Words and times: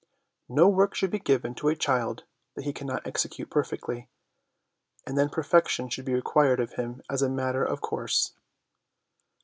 No 0.49 0.67
work 0.67 0.95
should 0.95 1.11
be 1.11 1.19
given 1.19 1.53
to 1.53 1.69
a 1.69 1.75
child 1.75 2.23
that 2.55 2.63
he 2.65 2.73
cannot 2.73 3.05
execute 3.05 3.51
perfectly, 3.51 4.09
and 5.05 5.15
then 5.15 5.29
perfection 5.29 5.89
should 5.89 6.05
be 6.05 6.15
required 6.15 6.59
of 6.59 6.73
him 6.73 7.03
as 7.07 7.21
a 7.21 7.29
matter 7.29 7.63
of 7.63 7.81
course. 7.81 8.33